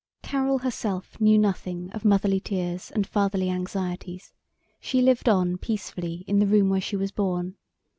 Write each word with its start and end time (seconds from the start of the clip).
Carol 0.23 0.57
herself 0.57 1.21
knew 1.21 1.37
nothing 1.37 1.91
of 1.91 2.03
motherly 2.03 2.39
tears 2.39 2.89
and 2.89 3.05
fatherly 3.05 3.51
anxieties; 3.51 4.33
she 4.79 4.99
lived 4.99 5.29
on 5.29 5.59
peacefully 5.59 6.25
in 6.25 6.39
the 6.39 6.47
room 6.47 6.69
where 6.71 6.81
she 6.81 6.95
was 6.95 7.11
born. 7.11 7.53